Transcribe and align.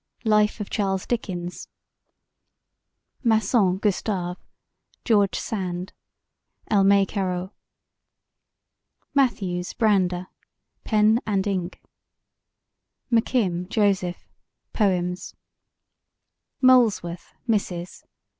Life 0.25 0.59
of 0.59 0.71
Charles 0.71 1.05
Dickens 1.05 1.67
MASSON, 3.23 3.77
GUSTAVE: 3.77 4.35
George 5.05 5.37
Sand 5.37 5.93
(Elme 6.71 7.05
Caro) 7.05 7.53
MATTHEWS, 9.13 9.73
BRANDER: 9.73 10.25
Pen 10.83 11.19
and 11.27 11.45
Ink 11.45 11.83
MCKIM, 13.11 13.69
JOSEPH: 13.69 14.25
Poems 14.73 15.35
MOLESWORTH, 16.63 17.35
MRS. 17.47 18.01